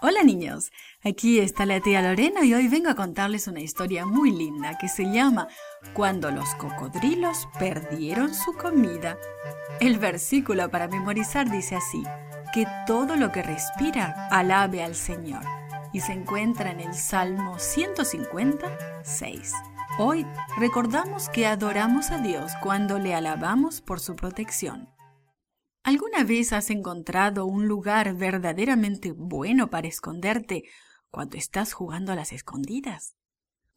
[0.00, 0.70] Hola niños,
[1.02, 4.88] aquí está la tía Lorena y hoy vengo a contarles una historia muy linda que
[4.88, 5.48] se llama
[5.92, 9.18] Cuando los cocodrilos perdieron su comida.
[9.80, 12.04] El versículo para memorizar dice así,
[12.54, 15.42] que todo lo que respira alabe al Señor
[15.92, 19.52] y se encuentra en el Salmo 156.
[19.98, 20.24] Hoy
[20.58, 24.88] recordamos que adoramos a Dios cuando le alabamos por su protección.
[25.88, 30.64] ¿Alguna vez has encontrado un lugar verdaderamente bueno para esconderte
[31.08, 33.16] cuando estás jugando a las escondidas?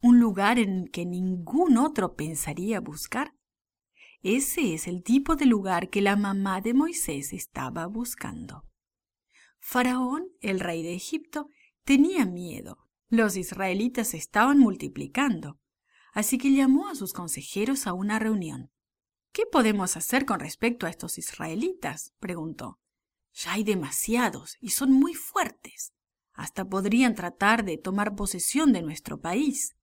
[0.02, 3.32] ¿Un lugar en que ningún otro pensaría buscar?
[4.20, 8.68] Ese es el tipo de lugar que la mamá de Moisés estaba buscando.
[9.58, 11.48] Faraón, el rey de Egipto,
[11.82, 12.90] tenía miedo.
[13.08, 15.58] Los israelitas estaban multiplicando.
[16.12, 18.70] Así que llamó a sus consejeros a una reunión.
[19.32, 22.12] ¿Qué podemos hacer con respecto a estos israelitas?
[22.20, 22.78] preguntó.
[23.32, 25.94] Ya hay demasiados y son muy fuertes.
[26.34, 29.74] Hasta podrían tratar de tomar posesión de nuestro país.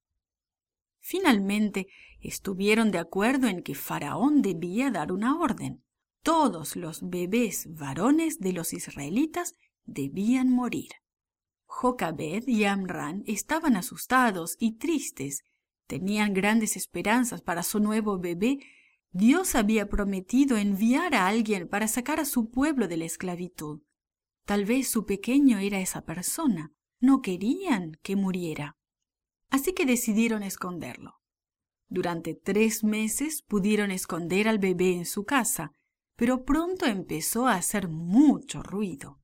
[0.99, 1.87] Finalmente
[2.19, 5.83] estuvieron de acuerdo en que Faraón debía dar una orden.
[6.21, 10.91] Todos los bebés varones de los israelitas debían morir.
[11.65, 15.43] Jocabed y Amran estaban asustados y tristes.
[15.87, 18.59] Tenían grandes esperanzas para su nuevo bebé
[19.11, 23.81] Dios había prometido enviar a alguien para sacar a su pueblo de la esclavitud.
[24.45, 26.73] Tal vez su pequeño era esa persona.
[26.99, 28.77] No querían que muriera.
[29.49, 31.15] Así que decidieron esconderlo.
[31.87, 35.71] Durante tres meses pudieron esconder al bebé en su casa,
[36.15, 39.19] pero pronto empezó a hacer mucho ruido.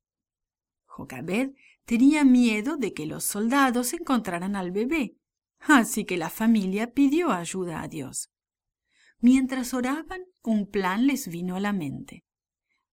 [0.85, 1.51] Jocabed
[1.85, 5.15] tenía miedo de que los soldados encontraran al bebé,
[5.59, 8.31] así que la familia pidió ayuda a Dios.
[9.27, 12.23] Mientras oraban, un plan les vino a la mente.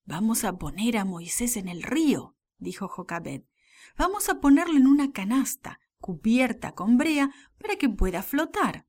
[0.07, 3.43] Vamos a poner a Moisés en el río, dijo Jocabed.
[3.99, 8.87] Vamos a ponerlo en una canasta, cubierta con brea, para que pueda flotar.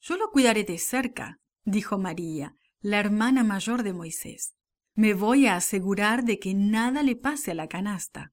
[0.00, 4.56] Yo lo cuidaré de cerca, dijo María, la hermana mayor de Moisés.
[4.94, 8.32] Me voy a asegurar de que nada le pase a la canasta.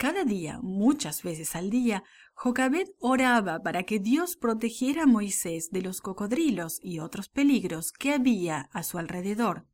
[0.00, 5.82] Cada día, muchas veces al día, Jocabed oraba para que Dios protegiera a Moisés de
[5.82, 9.66] los cocodrilos y otros peligros que había a su alrededor.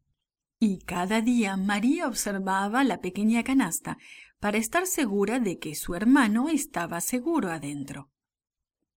[0.58, 3.98] Y cada día María observaba la pequeña canasta
[4.40, 8.10] para estar segura de que su hermano estaba seguro adentro.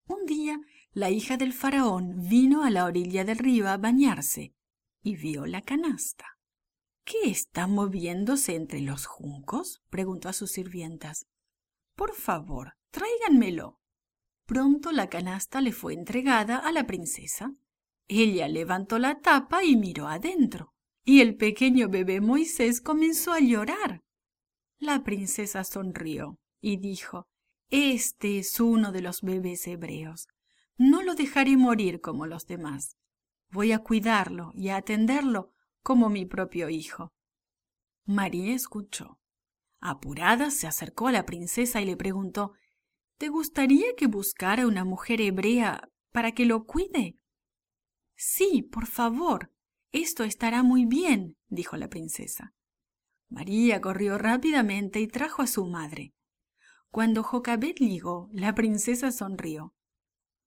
[0.08, 0.60] Un día
[0.94, 4.56] la hija del faraón vino a la orilla del río a bañarse
[5.04, 6.39] y vio la canasta.
[7.10, 9.82] ¿Qué está moviéndose entre los juncos?
[9.90, 11.26] preguntó a sus sirvientas.
[11.96, 13.82] Por favor, tráiganmelo.
[14.46, 17.56] Pronto la canasta le fue entregada a la princesa.
[18.08, 24.04] Ella levantó la tapa y miró adentro, y el pequeño bebé Moisés comenzó a llorar.
[24.78, 27.28] La princesa sonrió y dijo,
[27.72, 30.28] Este es uno de los bebés hebreos.
[30.78, 32.98] No lo dejaré morir como los demás.
[33.50, 37.10] Voy a cuidarlo y a atenderlo como mi propio hijo.
[38.06, 39.20] María escuchó.
[39.80, 42.54] Apurada se acercó a la princesa y le preguntó
[43.18, 47.18] ¿Te gustaría que buscara una mujer hebrea para que lo cuide?
[48.16, 49.52] Sí, por favor.
[49.92, 52.54] Esto estará muy bien, dijo la princesa.
[53.30, 56.14] María corrió rápidamente y trajo a su madre.
[56.92, 59.76] Cuando Jocabet llegó, la princesa sonrió.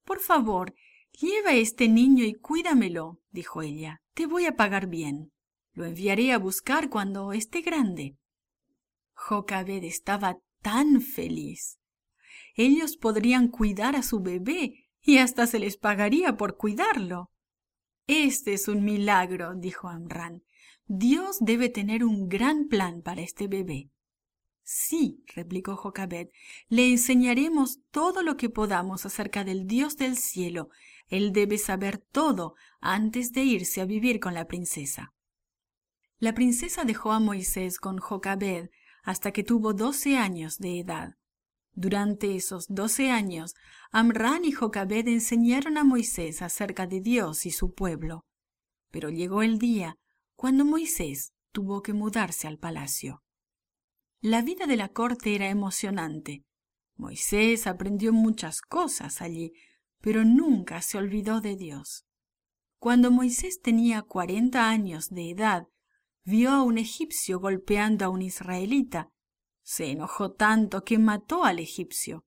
[0.05, 0.75] Por favor,
[1.13, 4.02] lleva a este niño y cuídamelo, dijo ella.
[4.15, 5.33] Te voy a pagar bien.
[5.73, 8.17] Lo enviaré a buscar cuando esté grande.
[9.15, 11.79] Jocabed estaba tan feliz.
[12.55, 17.31] Ellos podrían cuidar a su bebé y hasta se les pagaría por cuidarlo.
[18.07, 20.43] Este es un milagro, dijo Amran.
[20.87, 23.91] Dios debe tener un gran plan para este bebé.
[24.63, 26.29] Sí, replicó Jocabed,
[26.69, 30.69] le enseñaremos todo lo que podamos acerca del Dios del cielo.
[31.13, 35.13] Él debe saber todo antes de irse a vivir con la princesa.
[36.19, 38.71] La princesa dejó a Moisés con Jocabed
[39.03, 41.17] hasta que tuvo doce años de edad.
[41.75, 43.55] Durante esos doce años,
[43.91, 48.25] Amran y Jocabed enseñaron a Moisés acerca de Dios y su pueblo.
[48.91, 49.99] Pero llegó el día
[50.35, 53.23] cuando Moisés tuvo que mudarse al palacio.
[54.23, 56.43] La vida de la corte era emocionante.
[56.97, 59.53] Moisés aprendió muchas cosas allí,
[60.03, 62.05] pero nunca se olvidó de Dios.
[62.79, 65.69] Cuando Moisés tenía cuarenta años de edad,
[66.25, 69.11] vio a un egipcio golpeando a un israelita.
[69.63, 72.27] Se enojó tanto que mató al egipcio.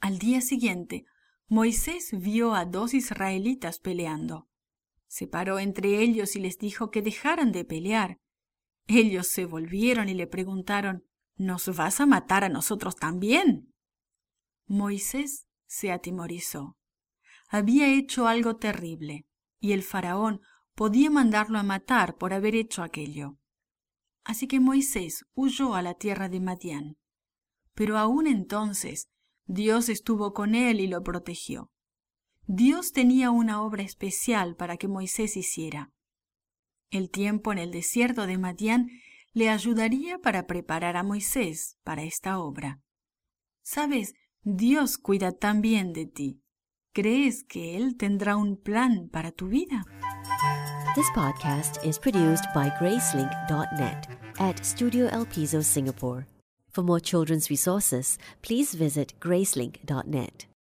[0.00, 1.06] Al día siguiente,
[1.46, 4.48] Moisés vio a dos israelitas peleando.
[5.06, 8.18] Se paró entre ellos y les dijo que dejaran de pelear.
[8.88, 11.04] Ellos se volvieron y le preguntaron
[11.36, 13.72] ¿Nos vas a matar a nosotros también?
[14.66, 16.76] Moisés se atemorizó.
[17.48, 19.24] Había hecho algo terrible,
[19.58, 20.42] y el faraón
[20.74, 23.38] podía mandarlo a matar por haber hecho aquello.
[24.22, 26.98] Así que Moisés huyó a la tierra de Madián.
[27.72, 29.08] Pero aún entonces
[29.46, 31.70] Dios estuvo con él y lo protegió.
[32.46, 35.90] Dios tenía una obra especial para que Moisés hiciera.
[36.90, 38.90] El tiempo en el desierto de Madián
[39.32, 42.82] le ayudaría para preparar a Moisés para esta obra.
[43.62, 44.12] Sabes,
[44.44, 46.40] Dios cuida tan bien de ti.
[46.92, 49.84] ¿Crees que Él tendrá un plan para tu vida?
[50.96, 54.08] This podcast is produced by Gracelink.net
[54.40, 56.26] at Studio El Piso, Singapore.
[56.72, 60.51] For more children's resources, please visit Gracelink.net.